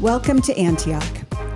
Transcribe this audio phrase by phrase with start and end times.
[0.00, 1.02] Welcome to Antioch.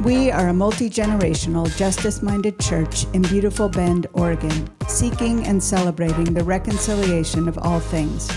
[0.02, 6.32] We are a multi generational, justice minded church in beautiful Bend, Oregon, seeking and celebrating
[6.32, 8.30] the reconciliation of all things.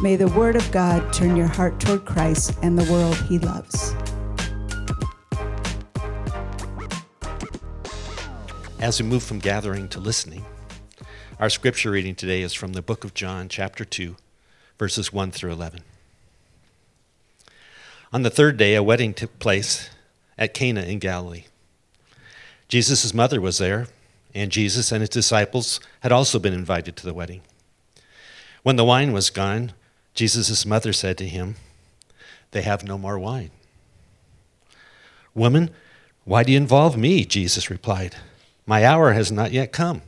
[0.00, 3.94] May the Word of God turn your heart toward Christ and the world He loves.
[8.80, 10.46] As we move from gathering to listening,
[11.38, 14.16] our scripture reading today is from the book of John, chapter 2,
[14.78, 15.82] verses 1 through 11.
[18.14, 19.90] On the third day, a wedding took place
[20.38, 21.46] at Cana in Galilee.
[22.68, 23.88] Jesus' mother was there,
[24.32, 27.40] and Jesus and his disciples had also been invited to the wedding.
[28.62, 29.72] When the wine was gone,
[30.14, 31.56] Jesus' mother said to him,
[32.52, 33.50] They have no more wine.
[35.34, 35.70] Woman,
[36.24, 37.24] why do you involve me?
[37.24, 38.14] Jesus replied,
[38.64, 40.02] My hour has not yet come.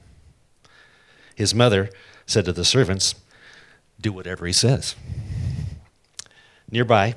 [1.35, 1.91] His mother
[2.25, 3.17] said to the servants,
[4.01, 4.95] Do whatever he says.
[6.71, 7.17] Nearby,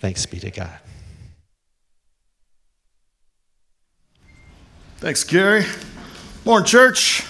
[0.00, 0.78] Thanks be to God.
[4.96, 5.66] Thanks, Gary.
[6.46, 7.26] Morning, church.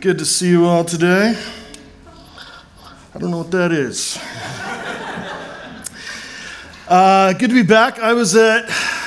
[0.00, 1.42] Good to see you all today.
[3.14, 4.18] I don't know what that is.
[6.88, 7.98] uh, good to be back.
[7.98, 8.66] I was at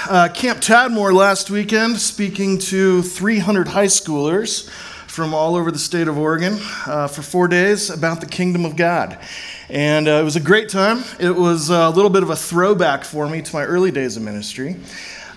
[0.10, 4.68] uh, Camp Tadmor last weekend speaking to 300 high schoolers
[5.08, 6.58] from all over the state of Oregon
[6.88, 9.20] uh, for four days about the kingdom of God.
[9.70, 11.04] And uh, it was a great time.
[11.20, 14.24] It was a little bit of a throwback for me to my early days of
[14.24, 14.78] ministry.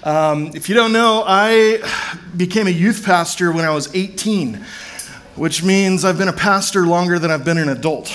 [0.04, 1.82] Um, if you don't know, I
[2.36, 4.64] became a youth pastor when I was 18,
[5.34, 8.08] which means I've been a pastor longer than I've been an adult.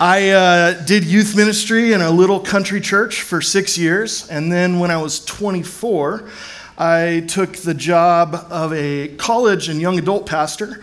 [0.00, 4.80] I uh, did youth ministry in a little country church for six years, and then
[4.80, 6.28] when I was 24,
[6.76, 10.80] I took the job of a college and young adult pastor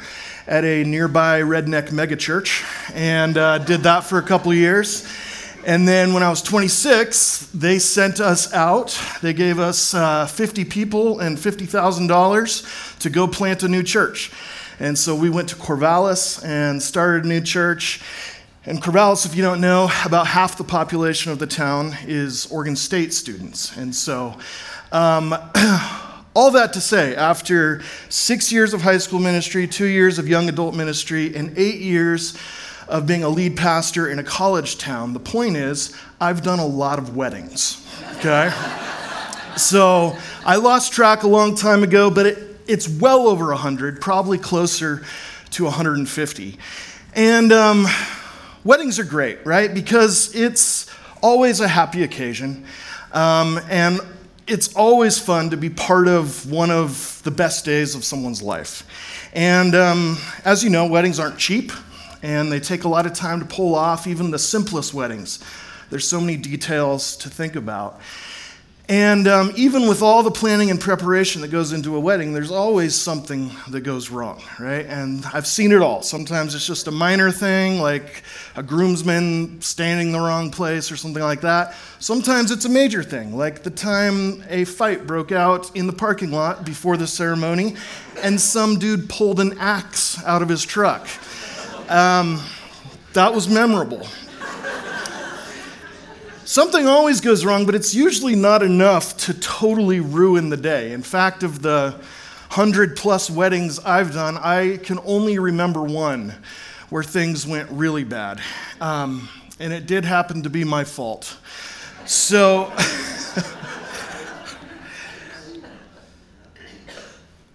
[0.48, 2.64] at a nearby redneck megachurch
[2.94, 5.08] and uh, did that for a couple years.
[5.66, 9.00] And then when I was 26, they sent us out.
[9.24, 14.32] They gave us uh, 50 people and $50,000 to go plant a new church.
[14.80, 18.02] And so we went to Corvallis and started a new church.
[18.68, 22.76] And Corvallis, if you don't know, about half the population of the town is Oregon
[22.76, 23.76] State students.
[23.76, 24.38] And so
[24.92, 25.34] um,
[26.36, 30.50] All that to say, after six years of high school ministry, two years of young
[30.50, 32.38] adult ministry, and eight years
[32.90, 36.66] of being a lead pastor in a college town, the point is, I've done a
[36.66, 37.88] lot of weddings,
[38.18, 38.52] okay?
[39.56, 44.38] so I lost track a long time ago, but it, it's well over 100, probably
[44.38, 45.06] closer
[45.52, 46.58] to 150.
[47.16, 47.88] And um,
[48.66, 49.74] weddings are great, right?
[49.74, 52.66] Because it's always a happy occasion.
[53.14, 54.02] Um, and
[54.48, 58.84] it's always fun to be part of one of the best days of someone's life.
[59.34, 61.72] And um, as you know, weddings aren't cheap,
[62.22, 65.44] and they take a lot of time to pull off, even the simplest weddings.
[65.90, 68.00] There's so many details to think about.
[68.88, 72.52] And um, even with all the planning and preparation that goes into a wedding, there's
[72.52, 74.86] always something that goes wrong, right?
[74.86, 76.04] And I've seen it all.
[76.04, 78.22] Sometimes it's just a minor thing, like
[78.56, 81.74] a groomsman standing the wrong place or something like that.
[81.98, 86.30] Sometimes it's a major thing, like the time a fight broke out in the parking
[86.30, 87.76] lot before the ceremony,
[88.22, 91.08] and some dude pulled an axe out of his truck.
[91.90, 92.40] Um,
[93.14, 94.06] that was memorable.
[96.48, 100.92] Something always goes wrong, but it's usually not enough to totally ruin the day.
[100.92, 102.00] In fact, of the
[102.52, 106.36] hundred plus weddings I've done, I can only remember one
[106.90, 108.44] where things went really bad.
[108.80, 109.28] Um,
[109.60, 111.36] and it did happen to be my fault.
[112.06, 112.72] So,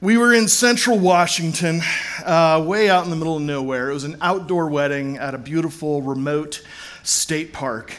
[0.00, 1.80] we were in central Washington,
[2.24, 3.90] uh, way out in the middle of nowhere.
[3.90, 6.60] It was an outdoor wedding at a beautiful, remote
[7.04, 7.94] state park.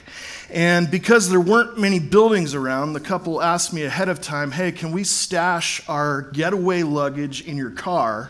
[0.51, 4.74] And because there weren't many buildings around, the couple asked me ahead of time, hey,
[4.74, 8.30] can we stash our getaway luggage in your car?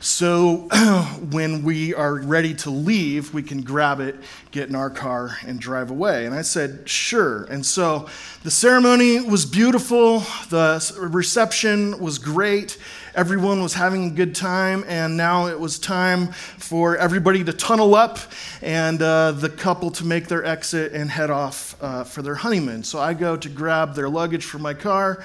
[0.00, 0.68] So
[1.30, 4.16] when we are ready to leave, we can grab it,
[4.50, 6.26] get in our car, and drive away.
[6.26, 7.44] And I said, sure.
[7.44, 8.10] And so
[8.42, 10.18] the ceremony was beautiful,
[10.50, 12.76] the reception was great.
[13.14, 17.94] Everyone was having a good time, and now it was time for everybody to tunnel
[17.94, 18.18] up
[18.60, 22.82] and uh, the couple to make their exit and head off uh, for their honeymoon.
[22.82, 25.22] So I go to grab their luggage from my car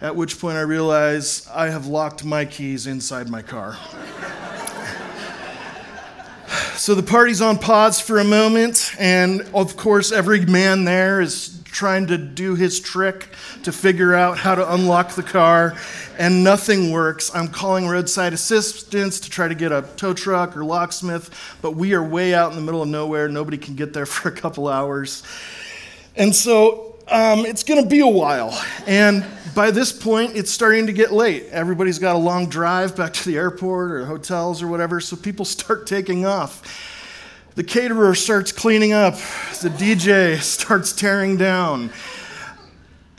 [0.00, 3.76] at which point I realize I have locked my keys inside my car.
[6.74, 11.61] so the party's on pause for a moment, and of course, every man there is
[11.72, 13.30] trying to do his trick
[13.64, 15.74] to figure out how to unlock the car,
[16.18, 17.34] and nothing works.
[17.34, 21.30] I'm calling roadside assistance to try to get a tow truck or locksmith,
[21.62, 23.28] but we are way out in the middle of nowhere.
[23.28, 25.22] Nobody can get there for a couple hours.
[26.14, 28.52] And so um, it's going to be a while.
[28.86, 31.46] And by this point, it's starting to get late.
[31.50, 35.44] Everybody's got a long drive back to the airport or hotels or whatever, so people
[35.46, 36.90] start taking off.
[37.54, 39.14] The caterer starts cleaning up,
[39.60, 41.90] the DJ starts tearing down.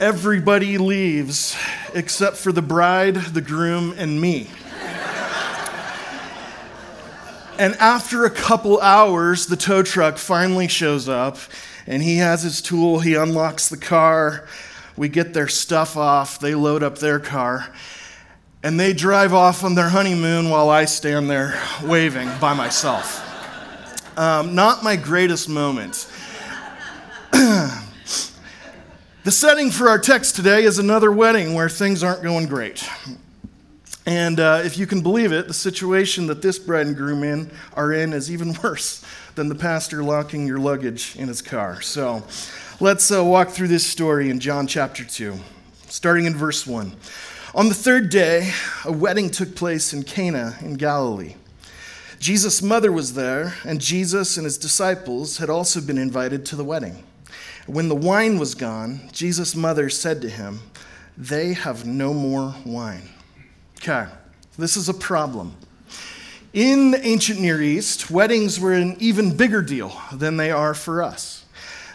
[0.00, 1.56] Everybody leaves
[1.94, 4.50] except for the bride, the groom, and me.
[7.60, 11.38] and after a couple hours, the tow truck finally shows up
[11.86, 12.98] and he has his tool.
[12.98, 14.48] He unlocks the car.
[14.96, 16.40] We get their stuff off.
[16.40, 17.72] They load up their car.
[18.64, 23.23] And they drive off on their honeymoon while I stand there waving by myself.
[24.16, 26.08] Um, not my greatest moment.
[27.32, 27.72] the
[29.26, 32.88] setting for our text today is another wedding where things aren't going great.
[34.06, 37.50] And uh, if you can believe it, the situation that this bride and groom in
[37.72, 41.80] are in is even worse than the pastor locking your luggage in his car.
[41.80, 42.22] So
[42.78, 45.34] let's uh, walk through this story in John chapter 2,
[45.88, 46.94] starting in verse 1.
[47.56, 48.52] On the third day,
[48.84, 51.34] a wedding took place in Cana in Galilee.
[52.24, 56.64] Jesus' mother was there, and Jesus and his disciples had also been invited to the
[56.64, 57.04] wedding.
[57.66, 60.60] When the wine was gone, Jesus' mother said to him,
[61.18, 63.10] They have no more wine.
[63.76, 64.06] Okay,
[64.56, 65.54] this is a problem.
[66.54, 71.02] In the ancient Near East, weddings were an even bigger deal than they are for
[71.02, 71.44] us.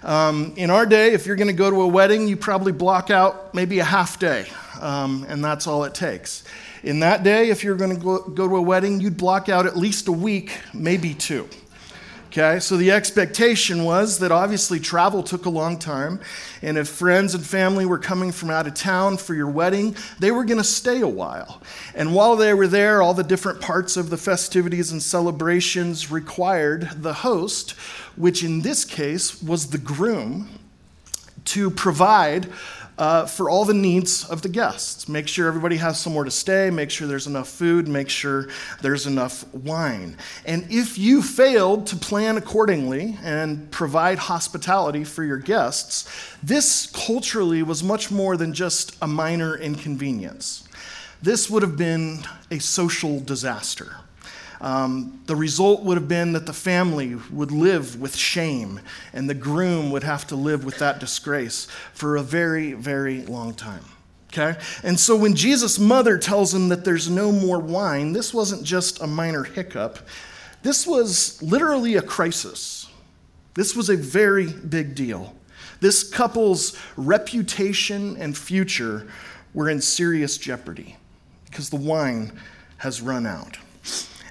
[0.04, 3.10] Um, in our day, if you're going to go to a wedding, you probably block
[3.10, 4.46] out maybe a half day,
[4.80, 6.44] um, and that's all it takes.
[6.84, 9.66] In that day, if you're going to go, go to a wedding, you'd block out
[9.66, 11.50] at least a week, maybe two.
[12.28, 16.20] Okay, so the expectation was that obviously travel took a long time,
[16.62, 20.30] and if friends and family were coming from out of town for your wedding, they
[20.30, 21.60] were going to stay a while.
[21.96, 26.90] And while they were there, all the different parts of the festivities and celebrations required
[27.02, 27.72] the host,
[28.16, 30.50] which in this case was the groom,
[31.46, 32.48] to provide
[33.00, 35.08] uh, for all the needs of the guests.
[35.08, 38.50] Make sure everybody has somewhere to stay, make sure there's enough food, make sure
[38.82, 40.18] there's enough wine.
[40.46, 46.10] And if you failed to plan accordingly and provide hospitality for your guests,
[46.44, 50.68] this culturally was much more than just a minor inconvenience.
[51.22, 53.96] This would have been a social disaster.
[54.62, 58.82] Um, the result would have been that the family would live with shame,
[59.14, 63.54] and the groom would have to live with that disgrace for a very, very long
[63.54, 63.86] time.
[64.32, 64.60] Okay?
[64.84, 69.02] And so when Jesus' mother tells him that there's no more wine, this wasn't just
[69.02, 70.00] a minor hiccup.
[70.62, 72.88] This was literally a crisis.
[73.56, 75.36] This was a very big deal.
[75.80, 79.08] This couple's reputation and future
[79.54, 80.98] were in serious jeopardy
[81.46, 82.40] because the wine
[82.78, 83.58] has run out.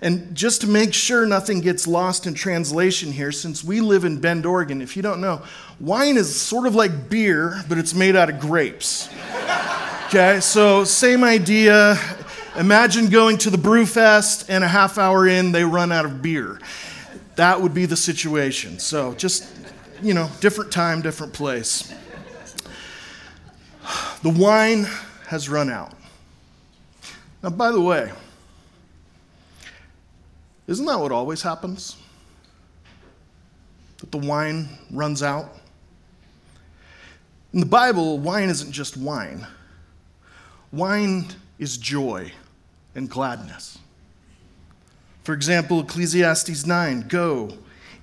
[0.00, 4.20] And just to make sure nothing gets lost in translation here, since we live in
[4.20, 5.42] Bend, Oregon, if you don't know,
[5.80, 9.08] wine is sort of like beer, but it's made out of grapes.
[10.06, 11.98] Okay, so same idea.
[12.56, 16.60] Imagine going to the Brewfest, and a half hour in, they run out of beer.
[17.36, 18.78] That would be the situation.
[18.78, 19.52] So just,
[20.02, 21.92] you know, different time, different place.
[24.22, 24.86] The wine
[25.26, 25.92] has run out.
[27.42, 28.10] Now, by the way,
[30.68, 31.96] isn't that what always happens?
[33.98, 35.56] That the wine runs out?
[37.52, 39.46] In the Bible, wine isn't just wine,
[40.70, 41.26] wine
[41.58, 42.30] is joy
[42.94, 43.78] and gladness.
[45.24, 47.50] For example, Ecclesiastes 9 Go,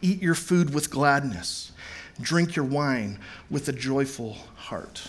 [0.01, 1.72] eat your food with gladness,
[2.19, 3.19] drink your wine
[3.50, 5.03] with a joyful heart.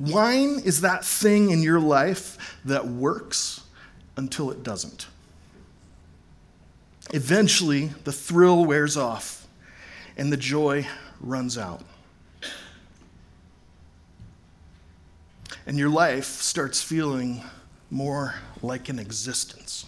[0.00, 3.62] Wine is that thing in your life that works
[4.16, 5.06] until it doesn't.
[7.12, 9.46] Eventually, the thrill wears off
[10.16, 10.86] and the joy
[11.20, 11.82] runs out.
[15.66, 17.42] And your life starts feeling
[17.90, 19.86] more like an existence.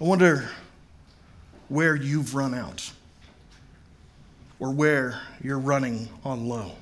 [0.00, 0.48] I wonder
[1.68, 2.92] where you've run out
[4.58, 6.72] or where you're running on low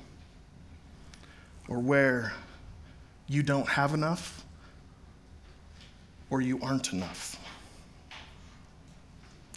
[1.67, 2.33] or where
[3.27, 4.43] you don't have enough
[6.29, 7.39] or you aren't enough.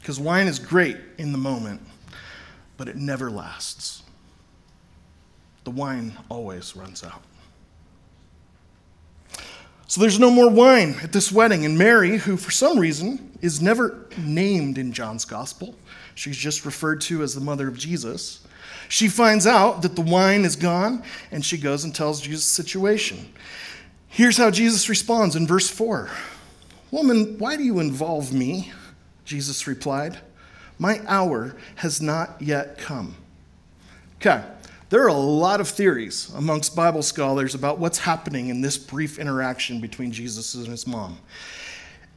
[0.08, 1.82] Because wine is great in the moment,
[2.78, 4.02] but it never lasts.
[5.64, 7.22] The wine always runs out.
[9.86, 13.60] So there's no more wine at this wedding, and Mary, who for some reason is
[13.60, 15.74] never named in John's gospel,
[16.14, 18.46] she's just referred to as the mother of Jesus.
[18.88, 23.30] She finds out that the wine is gone, and she goes and tells Jesus situation.
[24.08, 26.08] Here's how Jesus responds in verse 4
[26.90, 28.72] Woman, why do you involve me?
[29.28, 30.16] Jesus replied,
[30.78, 33.14] My hour has not yet come.
[34.16, 34.42] Okay,
[34.88, 39.18] there are a lot of theories amongst Bible scholars about what's happening in this brief
[39.18, 41.18] interaction between Jesus and his mom.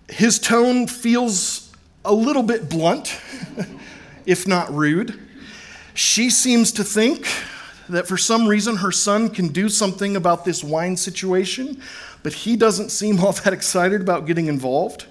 [0.08, 1.74] His tone feels
[2.06, 3.20] a little bit blunt,
[4.26, 5.20] if not rude.
[5.94, 7.28] She seems to think
[7.90, 11.82] that for some reason her son can do something about this wine situation,
[12.24, 15.08] but he doesn't seem all that excited about getting involved.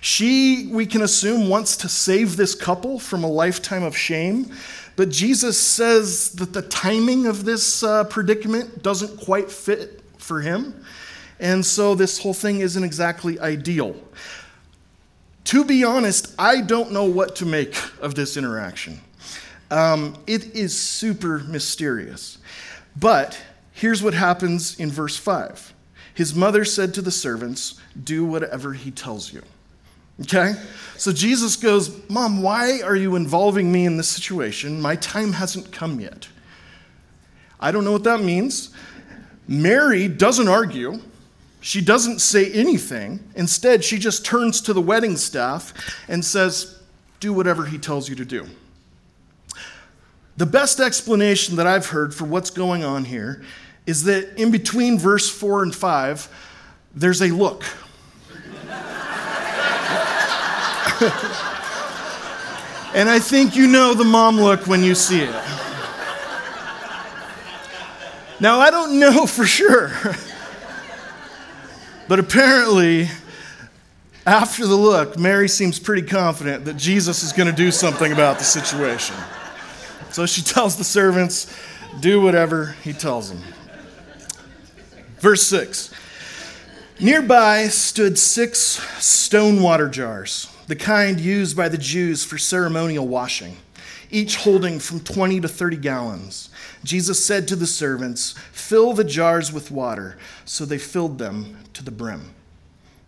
[0.00, 4.50] She, we can assume, wants to save this couple from a lifetime of shame,
[4.96, 10.84] but Jesus says that the timing of this uh, predicament doesn't quite fit for him.
[11.40, 13.94] And so this whole thing isn't exactly ideal.
[15.44, 19.00] To be honest, I don't know what to make of this interaction.
[19.70, 22.38] Um, it is super mysterious.
[22.96, 23.40] But
[23.72, 25.72] here's what happens in verse 5
[26.12, 29.42] His mother said to the servants, Do whatever he tells you.
[30.22, 30.54] Okay?
[30.96, 34.80] So Jesus goes, Mom, why are you involving me in this situation?
[34.80, 36.28] My time hasn't come yet.
[37.60, 38.70] I don't know what that means.
[39.46, 41.00] Mary doesn't argue.
[41.60, 43.20] She doesn't say anything.
[43.34, 45.72] Instead, she just turns to the wedding staff
[46.08, 46.80] and says,
[47.20, 48.46] Do whatever he tells you to do.
[50.36, 53.42] The best explanation that I've heard for what's going on here
[53.86, 56.28] is that in between verse 4 and 5,
[56.94, 57.64] there's a look.
[62.92, 65.34] and I think you know the mom look when you see it.
[68.40, 69.92] Now, I don't know for sure,
[72.08, 73.08] but apparently,
[74.26, 78.38] after the look, Mary seems pretty confident that Jesus is going to do something about
[78.38, 79.14] the situation.
[80.10, 81.56] So she tells the servants,
[82.00, 83.42] do whatever he tells them.
[85.20, 85.94] Verse 6
[87.00, 88.58] Nearby stood six
[88.98, 93.56] stone water jars the kind used by the Jews for ceremonial washing,
[94.10, 96.50] each holding from 20 to 30 gallons.
[96.84, 100.18] Jesus said to the servants, Fill the jars with water.
[100.44, 102.34] So they filled them to the brim.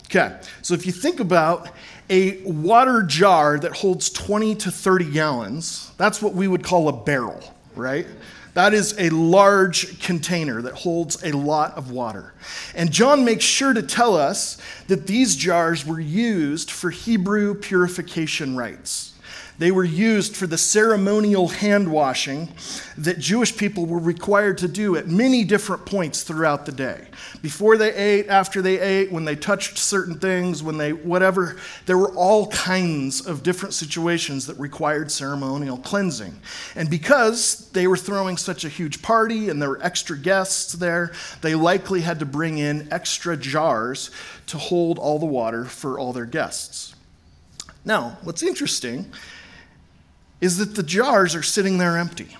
[0.06, 1.68] Okay, so if you think about
[2.08, 6.92] a water jar that holds 20 to 30 gallons, that's what we would call a
[6.92, 8.06] barrel, right?
[8.54, 12.32] That is a large container that holds a lot of water.
[12.74, 14.58] And John makes sure to tell us
[14.88, 19.12] that these jars were used for Hebrew purification rites.
[19.60, 22.48] They were used for the ceremonial hand washing
[22.96, 27.08] that Jewish people were required to do at many different points throughout the day.
[27.42, 31.98] Before they ate, after they ate, when they touched certain things, when they whatever, there
[31.98, 36.40] were all kinds of different situations that required ceremonial cleansing.
[36.74, 41.12] And because they were throwing such a huge party and there were extra guests there,
[41.42, 44.10] they likely had to bring in extra jars
[44.46, 46.94] to hold all the water for all their guests.
[47.84, 49.12] Now, what's interesting
[50.40, 52.36] is that the jars are sitting there empty.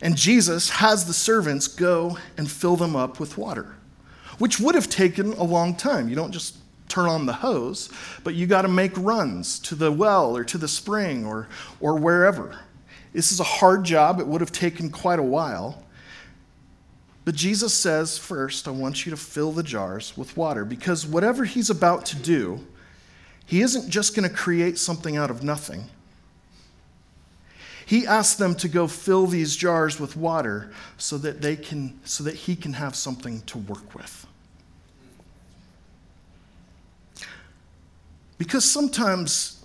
[0.00, 3.74] And Jesus has the servants go and fill them up with water,
[4.38, 6.08] which would have taken a long time.
[6.08, 6.56] You don't just
[6.88, 7.88] turn on the hose,
[8.24, 11.48] but you got to make runs to the well or to the spring or,
[11.80, 12.58] or wherever.
[13.12, 14.20] This is a hard job.
[14.20, 15.84] It would have taken quite a while.
[17.24, 21.44] But Jesus says, first, I want you to fill the jars with water because whatever
[21.44, 22.66] he's about to do,
[23.46, 25.84] he isn't just going to create something out of nothing.
[27.86, 32.24] He asks them to go fill these jars with water so that they can so
[32.24, 34.26] that he can have something to work with.
[38.38, 39.64] Because sometimes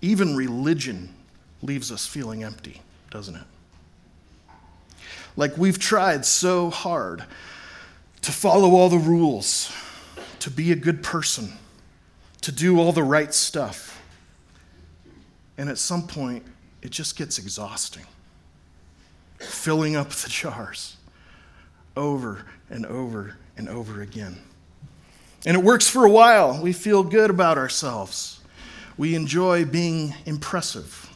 [0.00, 1.14] even religion
[1.62, 3.44] leaves us feeling empty, doesn't it?
[5.36, 7.24] Like we've tried so hard
[8.22, 9.72] to follow all the rules,
[10.40, 11.52] to be a good person,
[12.40, 14.02] to do all the right stuff.
[15.58, 16.44] And at some point,
[16.86, 18.04] it just gets exhausting.
[19.40, 20.96] Filling up the jars
[21.96, 24.38] over and over and over again.
[25.44, 26.62] And it works for a while.
[26.62, 28.38] We feel good about ourselves.
[28.96, 31.10] We enjoy being impressive.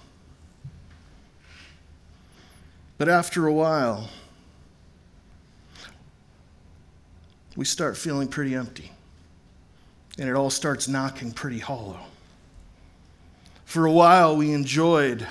[2.98, 4.10] But after a while,
[7.54, 8.90] we start feeling pretty empty.
[10.18, 12.00] And it all starts knocking pretty hollow.
[13.66, 15.28] For a while, we enjoyed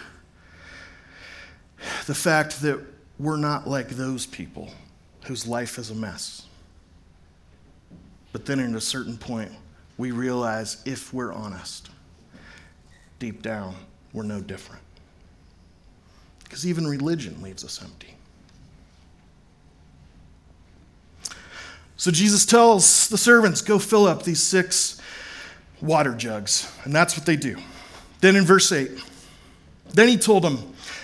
[2.05, 2.79] the fact that
[3.17, 4.71] we're not like those people
[5.25, 6.45] whose life is a mess.
[8.31, 9.51] But then at a certain point,
[9.97, 11.89] we realize if we're honest,
[13.17, 13.75] deep down,
[14.13, 14.81] we're no different.
[16.43, 18.15] Because even religion leaves us empty.
[21.97, 25.01] So Jesus tells the servants, Go fill up these six
[25.81, 26.71] water jugs.
[26.85, 27.57] And that's what they do.
[28.21, 28.89] Then in verse 8,
[29.93, 30.73] then he told them,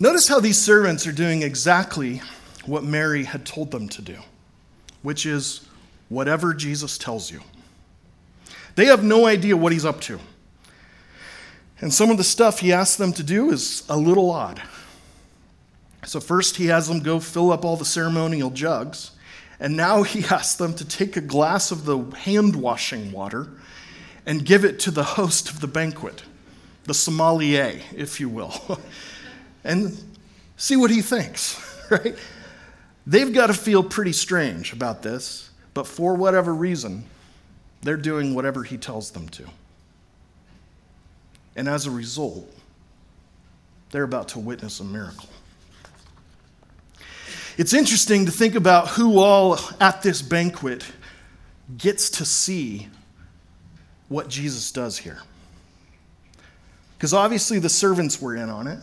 [0.00, 2.22] Notice how these servants are doing exactly
[2.66, 4.16] what Mary had told them to do,
[5.02, 5.66] which is
[6.08, 7.40] whatever Jesus tells you.
[8.76, 10.20] They have no idea what he's up to.
[11.80, 14.62] And some of the stuff he asks them to do is a little odd.
[16.04, 19.12] So, first, he has them go fill up all the ceremonial jugs.
[19.60, 23.48] And now he asks them to take a glass of the hand washing water
[24.26, 26.22] and give it to the host of the banquet,
[26.84, 28.52] the sommelier, if you will,
[29.68, 29.96] and
[30.56, 32.16] see what he thinks, right?
[33.06, 37.04] They've got to feel pretty strange about this, but for whatever reason,
[37.82, 39.44] they're doing whatever he tells them to.
[41.54, 42.52] And as a result,
[43.90, 45.28] they're about to witness a miracle.
[47.56, 50.84] It's interesting to think about who all at this banquet
[51.76, 52.88] gets to see
[54.08, 55.18] what Jesus does here.
[56.96, 58.78] Because obviously the servants were in on it.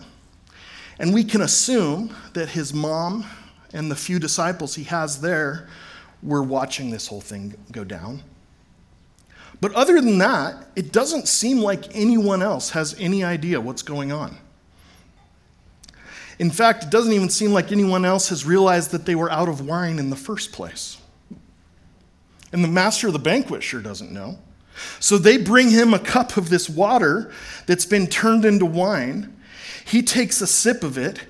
[0.99, 3.25] And we can assume that his mom
[3.73, 5.67] and the few disciples he has there
[6.23, 8.23] were watching this whole thing go down.
[9.61, 14.11] But other than that, it doesn't seem like anyone else has any idea what's going
[14.11, 14.37] on.
[16.39, 19.47] In fact, it doesn't even seem like anyone else has realized that they were out
[19.47, 20.97] of wine in the first place.
[22.51, 24.37] And the master of the banquet sure doesn't know.
[24.99, 27.31] So they bring him a cup of this water
[27.65, 29.34] that's been turned into wine.
[29.85, 31.21] He takes a sip of it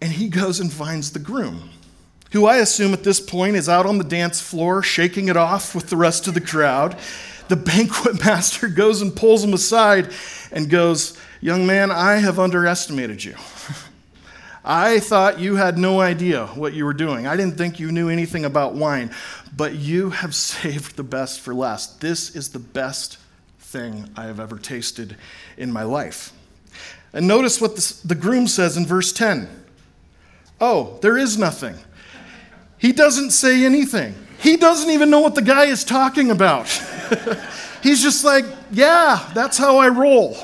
[0.00, 1.70] and he goes and finds the groom,
[2.32, 5.74] who I assume at this point is out on the dance floor shaking it off
[5.74, 6.98] with the rest of the crowd.
[7.48, 10.10] The banquet master goes and pulls him aside
[10.50, 13.34] and goes, Young man, I have underestimated you.
[14.64, 17.26] I thought you had no idea what you were doing.
[17.26, 19.10] I didn't think you knew anything about wine,
[19.54, 22.00] but you have saved the best for last.
[22.00, 23.18] This is the best
[23.58, 25.16] thing I have ever tasted
[25.58, 26.32] in my life.
[27.12, 29.48] And notice what the groom says in verse 10.
[30.60, 31.76] Oh, there is nothing.
[32.78, 34.14] He doesn't say anything.
[34.38, 36.68] He doesn't even know what the guy is talking about.
[37.82, 40.36] He's just like, yeah, that's how I roll.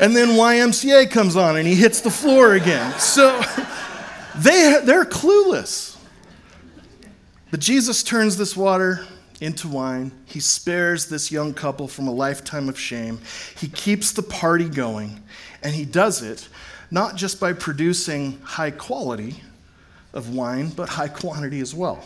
[0.00, 2.92] and then YMCA comes on and he hits the floor again.
[2.98, 3.38] So
[4.36, 5.96] they, they're clueless.
[7.50, 9.06] But Jesus turns this water
[9.40, 10.12] into wine.
[10.24, 13.20] He spares this young couple from a lifetime of shame.
[13.58, 15.22] He keeps the party going,
[15.62, 16.48] and he does it
[16.90, 19.42] not just by producing high quality
[20.14, 22.04] of wine, but high quantity as well.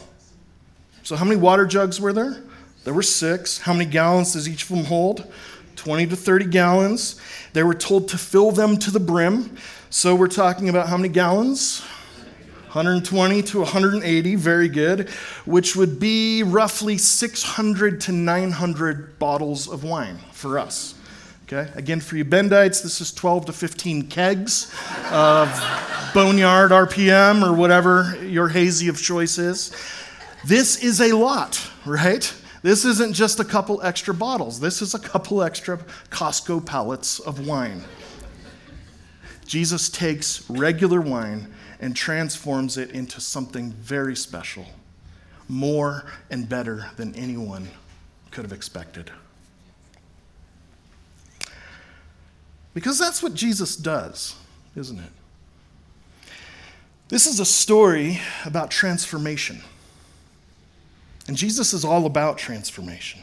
[1.02, 2.42] So, how many water jugs were there?
[2.84, 3.58] There were six.
[3.58, 5.30] How many gallons does each of them hold?
[5.76, 7.20] 20 to 30 gallons.
[7.52, 9.56] They were told to fill them to the brim.
[9.90, 11.82] So, we're talking about how many gallons?
[12.70, 15.08] 120 to 180, very good,
[15.44, 20.94] which would be roughly 600 to 900 bottles of wine for us.
[21.52, 21.68] Okay?
[21.74, 24.72] Again, for you Bendites, this is 12 to 15 kegs
[25.10, 25.48] of
[26.14, 29.74] Boneyard RPM or whatever your hazy of choice is.
[30.46, 32.32] This is a lot, right?
[32.62, 34.60] This isn't just a couple extra bottles.
[34.60, 35.78] This is a couple extra
[36.10, 37.82] Costco pallets of wine.
[39.44, 44.66] Jesus takes regular wine and transforms it into something very special,
[45.48, 47.68] more and better than anyone
[48.30, 49.10] could have expected.
[52.74, 54.36] Because that's what Jesus does,
[54.76, 55.10] isn't it?
[57.08, 59.62] This is a story about transformation.
[61.26, 63.20] And Jesus is all about transformation.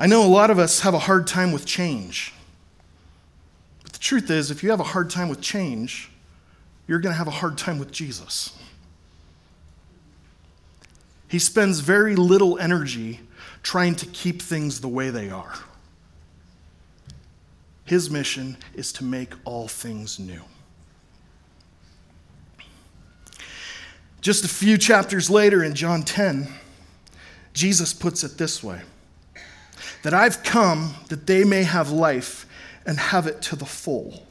[0.00, 2.32] I know a lot of us have a hard time with change.
[3.84, 6.11] But the truth is, if you have a hard time with change,
[6.92, 8.54] you're going to have a hard time with Jesus.
[11.26, 13.20] He spends very little energy
[13.62, 15.54] trying to keep things the way they are.
[17.86, 20.42] His mission is to make all things new.
[24.20, 26.46] Just a few chapters later in John 10,
[27.54, 28.82] Jesus puts it this way
[30.02, 32.44] that I've come that they may have life
[32.84, 34.26] and have it to the full.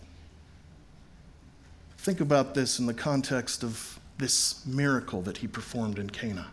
[2.01, 6.47] Think about this in the context of this miracle that he performed in Cana.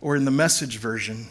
[0.00, 1.26] Or in the message version,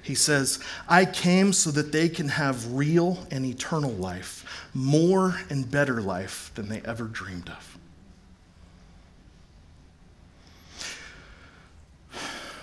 [0.00, 5.70] he says, I came so that they can have real and eternal life, more and
[5.70, 7.78] better life than they ever dreamed of.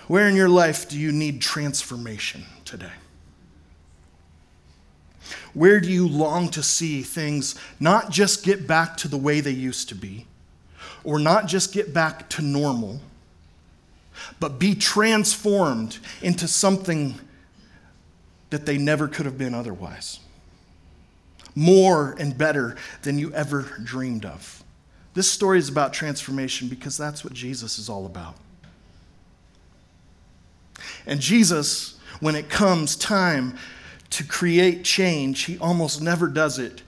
[0.08, 2.90] Where in your life do you need transformation today?
[5.52, 9.50] Where do you long to see things not just get back to the way they
[9.50, 10.26] used to be,
[11.02, 13.00] or not just get back to normal,
[14.40, 17.14] but be transformed into something
[18.50, 20.20] that they never could have been otherwise?
[21.54, 24.62] More and better than you ever dreamed of.
[25.14, 28.34] This story is about transformation because that's what Jesus is all about.
[31.06, 33.56] And Jesus, when it comes time
[34.14, 36.82] to create change, he almost never does it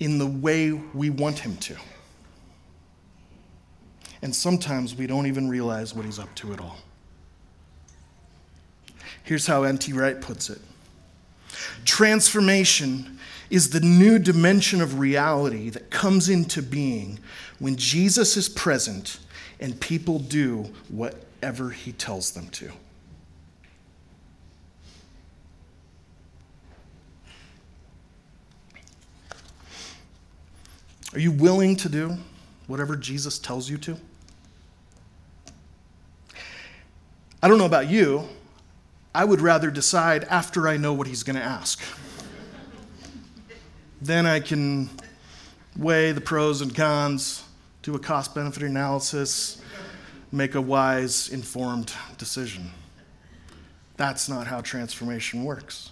[0.00, 1.76] in the way we want him to.
[4.22, 6.78] And sometimes we don't even realize what he's up to at all.
[9.24, 9.92] Here's how N.T.
[9.92, 10.60] Wright puts it
[11.84, 13.18] Transformation
[13.50, 17.18] is the new dimension of reality that comes into being
[17.58, 19.18] when Jesus is present
[19.60, 22.72] and people do whatever he tells them to.
[31.14, 32.16] Are you willing to do
[32.66, 33.96] whatever Jesus tells you to?
[37.42, 38.28] I don't know about you.
[39.14, 41.82] I would rather decide after I know what he's going to ask.
[44.02, 44.90] then I can
[45.76, 47.44] weigh the pros and cons,
[47.82, 49.62] do a cost benefit analysis,
[50.30, 52.70] make a wise, informed decision.
[53.96, 55.90] That's not how transformation works.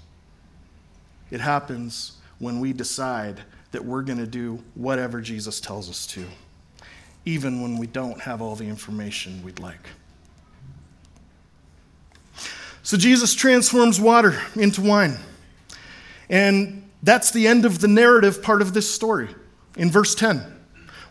[1.30, 3.40] It happens when we decide
[3.76, 6.24] that we're going to do whatever Jesus tells us to,
[7.26, 9.90] even when we don't have all the information we'd like.
[12.82, 15.18] So Jesus transforms water into wine.
[16.30, 19.28] And that's the end of the narrative part of this story.
[19.76, 20.42] In verse 10,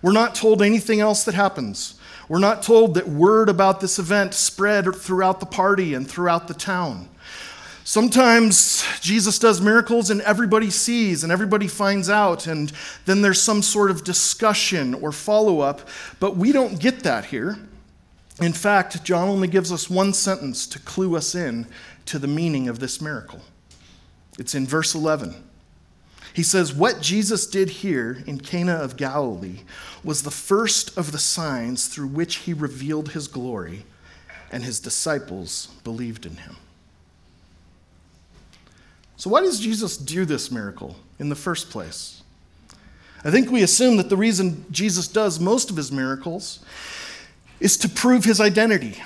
[0.02, 2.00] we're not told anything else that happens.
[2.28, 6.56] We're not told that word about this event spread throughout the party and throughout the
[6.56, 7.10] town.
[7.88, 12.74] Sometimes Jesus does miracles and everybody sees and everybody finds out, and
[13.06, 15.88] then there's some sort of discussion or follow up,
[16.20, 17.60] but we don't get that here.
[18.42, 21.68] In fact, John only gives us one sentence to clue us in
[22.08, 23.42] to the meaning of this miracle.
[24.40, 25.36] It's in verse 11.
[26.34, 29.60] He says, What Jesus did here in Cana of Galilee
[30.04, 33.86] was the first of the signs through which he revealed his glory,
[34.52, 36.56] and his disciples believed in him.
[39.18, 42.22] So, why does Jesus do this miracle in the first place?
[43.24, 46.60] I think we assume that the reason Jesus does most of his miracles
[47.60, 49.02] is to prove his identity.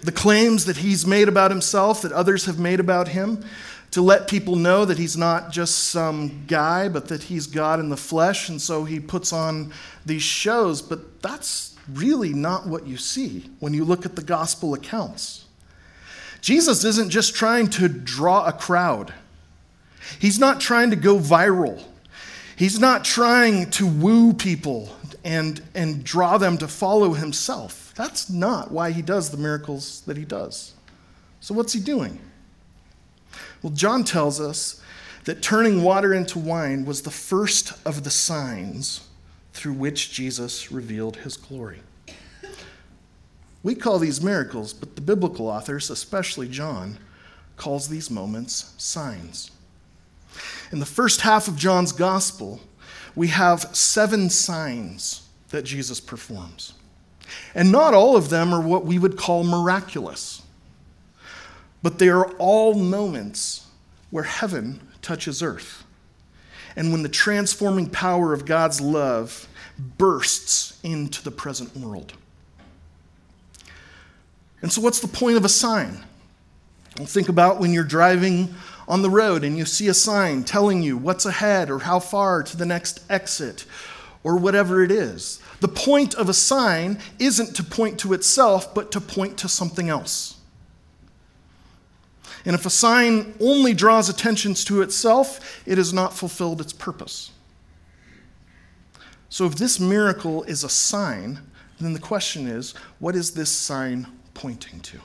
[0.00, 3.44] The claims that he's made about himself, that others have made about him,
[3.90, 7.88] to let people know that he's not just some guy, but that he's God in
[7.88, 8.48] the flesh.
[8.48, 9.72] And so he puts on
[10.06, 10.80] these shows.
[10.80, 15.46] But that's really not what you see when you look at the gospel accounts.
[16.40, 19.12] Jesus isn't just trying to draw a crowd,
[20.18, 21.82] he's not trying to go viral.
[22.56, 24.88] He's not trying to woo people
[25.22, 27.92] and, and draw them to follow himself.
[27.94, 30.74] That's not why he does the miracles that he does.
[31.38, 32.18] So, what's he doing?
[33.62, 34.82] Well, John tells us
[35.24, 39.06] that turning water into wine was the first of the signs
[39.52, 41.80] through which Jesus revealed his glory.
[43.62, 46.98] We call these miracles, but the biblical authors, especially John,
[47.56, 49.50] calls these moments signs.
[50.70, 52.60] In the first half of John's gospel,
[53.16, 56.74] we have seven signs that Jesus performs.
[57.54, 60.42] And not all of them are what we would call miraculous,
[61.82, 63.66] but they are all moments
[64.10, 65.84] where heaven touches earth.
[66.76, 69.48] and when the transforming power of God's love
[69.98, 72.12] bursts into the present world.
[74.62, 76.04] And so, what's the point of a sign?
[76.98, 78.54] Well, think about when you're driving
[78.88, 82.42] on the road and you see a sign telling you what's ahead or how far
[82.42, 83.66] to the next exit
[84.24, 85.40] or whatever it is.
[85.60, 89.88] The point of a sign isn't to point to itself, but to point to something
[89.88, 90.36] else.
[92.44, 97.30] And if a sign only draws attention to itself, it has not fulfilled its purpose.
[99.28, 101.40] So, if this miracle is a sign,
[101.78, 104.06] then the question is what is this sign
[104.38, 104.98] pointing to?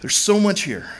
[0.00, 0.90] There's so much here.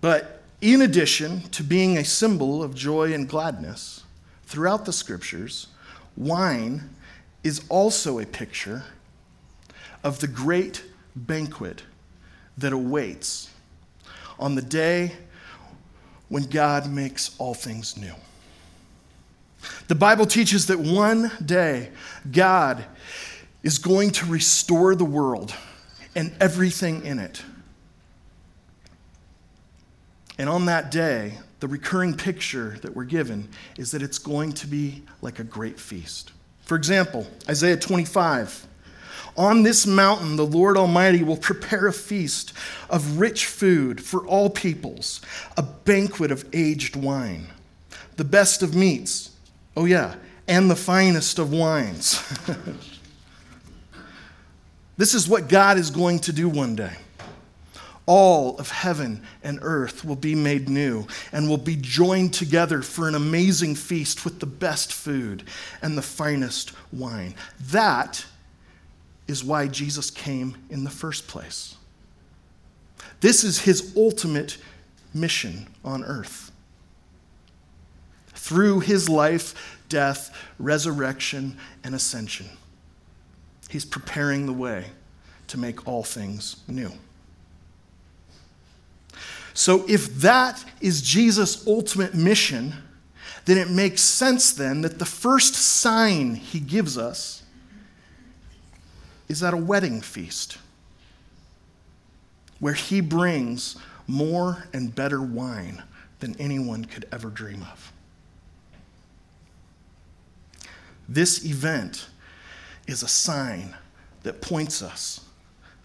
[0.00, 4.02] But in addition to being a symbol of joy and gladness,
[4.46, 5.66] throughout the scriptures,
[6.16, 6.88] wine
[7.42, 8.84] is also a picture
[10.02, 10.82] of the great
[11.14, 11.82] banquet
[12.56, 13.50] that awaits
[14.38, 15.12] on the day
[16.30, 18.14] when God makes all things new.
[19.88, 21.90] The Bible teaches that one day
[22.32, 22.86] God
[23.64, 25.52] is going to restore the world
[26.14, 27.42] and everything in it.
[30.38, 33.48] And on that day, the recurring picture that we're given
[33.78, 36.32] is that it's going to be like a great feast.
[36.62, 38.66] For example, Isaiah 25.
[39.36, 42.52] On this mountain, the Lord Almighty will prepare a feast
[42.90, 45.20] of rich food for all peoples,
[45.56, 47.46] a banquet of aged wine,
[48.16, 49.30] the best of meats,
[49.76, 52.22] oh yeah, and the finest of wines.
[54.96, 56.92] this is what God is going to do one day
[58.06, 63.08] all of heaven and earth will be made new and will be joined together for
[63.08, 65.44] an amazing feast with the best food
[65.80, 67.34] and the finest wine.
[67.70, 68.24] That
[69.26, 71.76] is why Jesus came in the first place.
[73.20, 74.58] This is his ultimate
[75.14, 76.50] mission on earth.
[78.34, 82.50] Through his life, death, resurrection, and ascension,
[83.74, 84.84] he's preparing the way
[85.48, 86.92] to make all things new.
[89.52, 92.72] So, if that is Jesus' ultimate mission,
[93.46, 97.42] then it makes sense then that the first sign he gives us
[99.26, 100.58] is at a wedding feast
[102.60, 105.82] where he brings more and better wine
[106.20, 107.92] than anyone could ever dream of.
[111.08, 112.06] This event
[112.86, 113.74] is a sign
[114.22, 115.20] that points us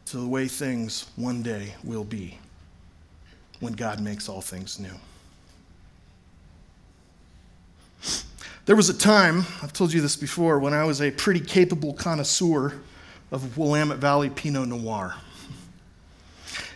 [0.05, 2.39] to the way things one day will be
[3.59, 4.93] when God makes all things new.
[8.65, 11.93] There was a time, I've told you this before, when I was a pretty capable
[11.93, 12.73] connoisseur
[13.31, 15.15] of Willamette Valley Pinot Noir.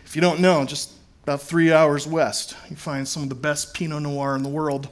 [0.05, 0.91] If you don't know, just
[1.23, 4.89] about three hours west, you find some of the best Pinot Noir in the world,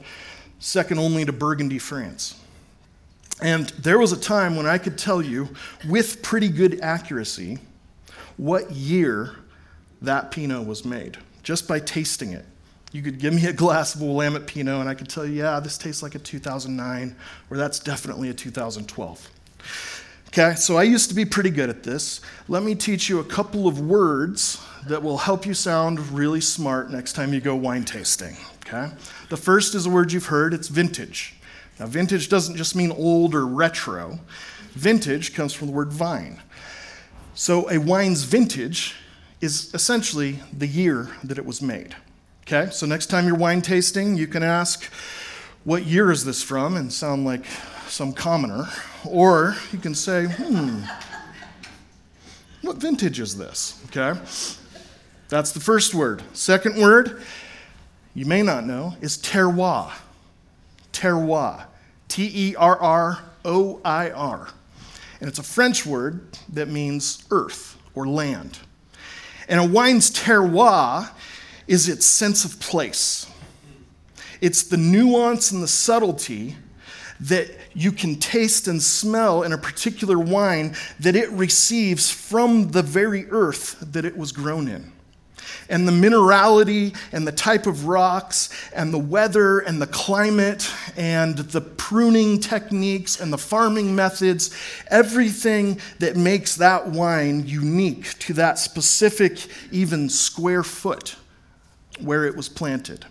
[0.58, 2.41] second only to Burgundy, France.
[3.42, 5.48] And there was a time when I could tell you
[5.88, 7.58] with pretty good accuracy
[8.36, 9.36] what year
[10.00, 12.44] that Pinot was made just by tasting it.
[12.92, 15.58] You could give me a glass of Willamette Pinot, and I could tell you, yeah,
[15.60, 17.16] this tastes like a 2009,
[17.50, 19.30] or that's definitely a 2012.
[20.28, 22.20] Okay, so I used to be pretty good at this.
[22.48, 26.90] Let me teach you a couple of words that will help you sound really smart
[26.90, 28.36] next time you go wine tasting.
[28.66, 28.90] Okay,
[29.28, 31.34] the first is a word you've heard it's vintage.
[31.82, 34.20] Now, vintage doesn't just mean old or retro,
[34.70, 36.40] vintage comes from the word vine.
[37.34, 38.94] So, a wine's vintage
[39.40, 41.96] is essentially the year that it was made.
[42.42, 44.84] Okay, so next time you're wine tasting, you can ask,
[45.64, 46.76] What year is this from?
[46.76, 47.46] and sound like
[47.88, 48.68] some commoner.
[49.04, 50.82] Or you can say, Hmm,
[52.60, 53.82] what vintage is this?
[53.86, 54.20] Okay,
[55.28, 56.22] that's the first word.
[56.32, 57.24] Second word,
[58.14, 59.90] you may not know, is terroir.
[60.92, 61.64] Terroir.
[62.12, 64.46] T E R R O I R.
[65.20, 68.58] And it's a French word that means earth or land.
[69.48, 71.10] And a wine's terroir
[71.66, 73.26] is its sense of place.
[74.42, 76.56] It's the nuance and the subtlety
[77.18, 82.82] that you can taste and smell in a particular wine that it receives from the
[82.82, 84.91] very earth that it was grown in
[85.68, 91.38] and the minerality and the type of rocks and the weather and the climate and
[91.38, 94.54] the pruning techniques and the farming methods,
[94.88, 101.16] everything that makes that wine unique to that specific, even square foot
[102.00, 103.06] where it was planted.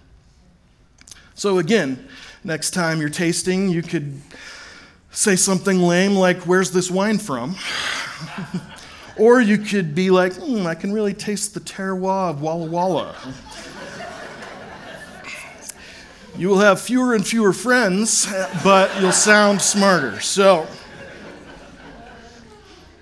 [1.35, 2.07] So, again,
[2.43, 4.21] next time you're tasting, you could
[5.11, 7.55] say something lame like, Where's this wine from?
[9.17, 13.15] Or you could be like, hmm, I can really taste the terroir of Walla Walla.
[16.37, 18.25] You will have fewer and fewer friends,
[18.63, 20.19] but you'll sound smarter.
[20.21, 20.65] So,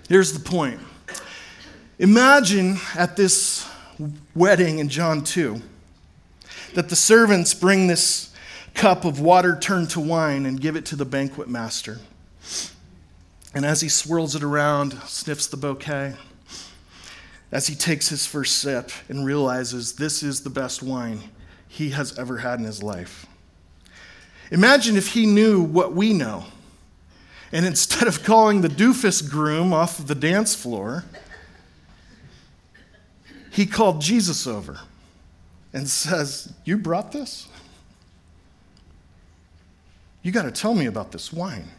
[0.08, 0.80] here's the point
[2.00, 3.70] Imagine at this
[4.34, 5.62] wedding in John 2
[6.74, 8.34] that the servants bring this
[8.74, 12.00] cup of water turned to wine and give it to the banquet master.
[13.54, 16.16] And as he swirls it around, sniffs the bouquet,
[17.52, 21.22] as he takes his first sip and realizes this is the best wine
[21.68, 23.26] he has ever had in his life.
[24.52, 26.46] Imagine if he knew what we know,
[27.52, 31.06] and instead of calling the doofus groom off of the dance floor,
[33.52, 34.80] he called Jesus over
[35.74, 37.48] and says, You brought this?
[40.22, 41.70] You got to tell me about this wine.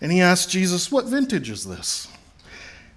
[0.00, 2.08] And he asks Jesus, What vintage is this?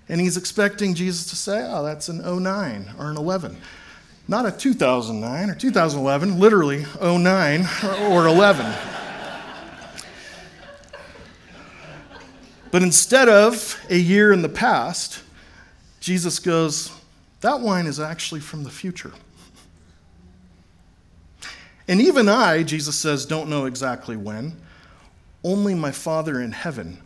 [0.09, 3.57] And he's expecting Jesus to say, Oh, that's an 09 or an 11
[4.31, 7.67] not a 2009 or 2011, literally 09
[8.09, 8.73] or 11.
[12.71, 15.21] but instead of a year in the past,
[15.99, 16.91] Jesus goes,
[17.41, 19.11] That wine is actually from the future.
[21.89, 24.55] And even I, Jesus says, don't know exactly when.
[25.43, 26.99] Only my Father in heaven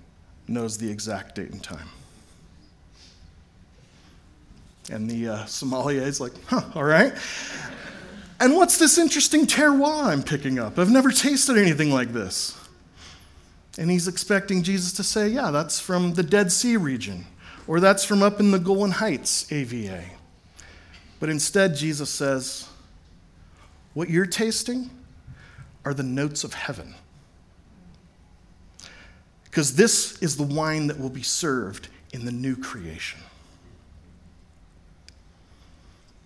[0.47, 1.87] knows the exact date and time.
[4.91, 7.13] And the uh, is like, huh, all right.
[8.39, 10.77] And what's this interesting terroir I'm picking up?
[10.77, 12.57] I've never tasted anything like this.
[13.77, 17.25] And he's expecting Jesus to say, yeah, that's from the Dead Sea region,
[17.67, 20.03] or that's from up in the Golan Heights AVA.
[21.19, 22.67] But instead, Jesus says,
[23.93, 24.89] what you're tasting
[25.83, 26.95] are the notes of heaven.
[29.55, 33.21] Because this is the wine that will be served in the new creation.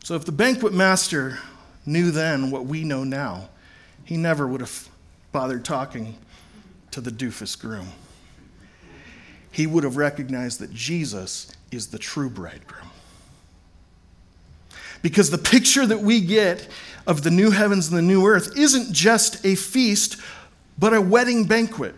[0.04, 1.38] So if the banquet master
[1.86, 3.50] knew then what we know now,
[4.04, 4.90] he never would have
[5.32, 6.18] bothered talking
[6.90, 7.90] to the doofus groom.
[9.52, 12.90] He would have recognized that Jesus is the true bridegroom.
[15.04, 16.68] Because the picture that we get
[17.06, 20.20] of the new heavens and the new earth isn't just a feast,
[20.80, 21.94] but a wedding banquet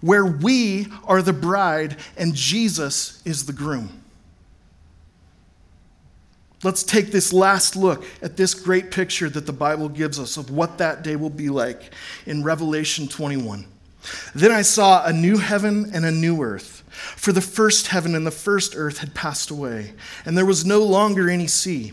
[0.00, 4.00] where we are the bride and Jesus is the groom.
[6.62, 10.50] Let's take this last look at this great picture that the Bible gives us of
[10.50, 11.94] what that day will be like
[12.26, 13.66] in Revelation 21.
[14.34, 18.26] Then I saw a new heaven and a new earth, for the first heaven and
[18.26, 19.92] the first earth had passed away,
[20.24, 21.92] and there was no longer any sea.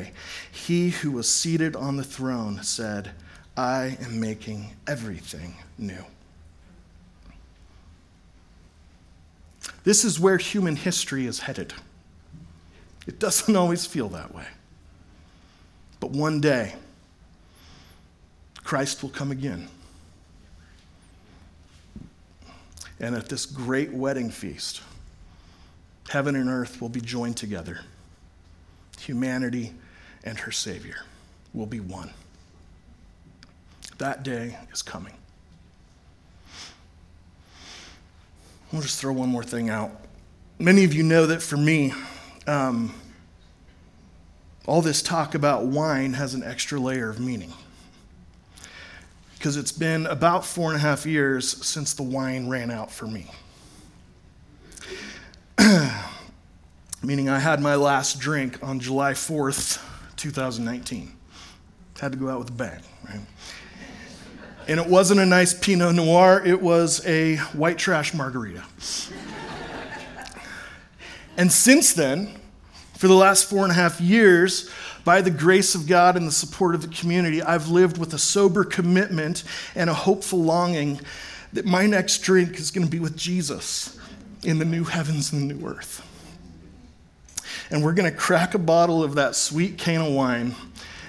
[0.51, 3.11] He who was seated on the throne said,
[3.57, 6.03] I am making everything new.
[9.83, 11.73] This is where human history is headed.
[13.07, 14.45] It doesn't always feel that way.
[15.99, 16.75] But one day,
[18.63, 19.67] Christ will come again.
[22.99, 24.81] And at this great wedding feast,
[26.09, 27.81] heaven and earth will be joined together.
[28.99, 29.73] Humanity
[30.23, 31.03] and her Savior
[31.53, 32.11] will be one.
[33.97, 35.13] That day is coming.
[38.71, 39.91] We'll just throw one more thing out.
[40.57, 41.93] Many of you know that for me,
[42.47, 42.93] um,
[44.65, 47.51] all this talk about wine has an extra layer of meaning.
[49.37, 53.07] Because it's been about four and a half years since the wine ran out for
[53.07, 53.25] me.
[57.03, 59.83] Meaning, I had my last drink on July 4th,
[60.21, 61.11] 2019.
[61.99, 63.19] Had to go out with a bang, right?
[64.67, 68.63] And it wasn't a nice Pinot Noir, it was a white trash margarita.
[71.37, 72.39] and since then,
[72.97, 74.69] for the last four and a half years,
[75.03, 78.19] by the grace of God and the support of the community, I've lived with a
[78.19, 79.43] sober commitment
[79.73, 81.01] and a hopeful longing
[81.53, 83.97] that my next drink is going to be with Jesus
[84.43, 86.07] in the new heavens and the new earth
[87.71, 90.53] and we're going to crack a bottle of that sweet Cana wine,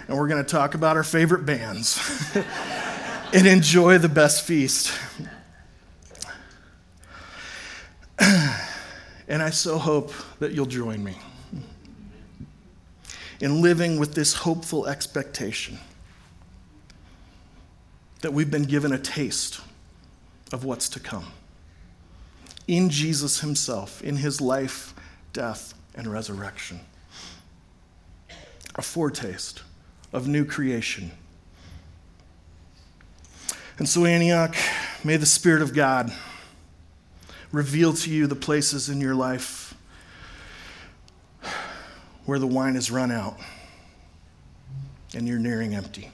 [0.06, 2.00] and we're going to talk about our favorite bands
[3.34, 4.96] and enjoy the best feast.
[8.20, 11.16] and I so hope that you'll join me
[13.40, 15.78] in living with this hopeful expectation
[18.20, 19.60] that we've been given a taste
[20.52, 21.26] of what's to come.
[22.68, 24.94] In Jesus Himself, in His life,
[25.32, 26.80] death, and resurrection.
[28.76, 29.62] A foretaste
[30.12, 31.10] of new creation.
[33.78, 34.54] And so, Antioch,
[35.04, 36.12] may the Spirit of God
[37.50, 39.74] reveal to you the places in your life
[42.24, 43.36] where the wine has run out
[45.14, 46.10] and you're nearing empty.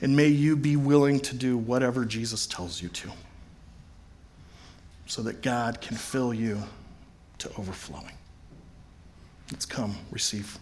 [0.00, 3.10] And may you be willing to do whatever Jesus tells you to
[5.06, 6.62] so that God can fill you
[7.38, 8.12] to overflowing.
[9.50, 10.58] Let's come receive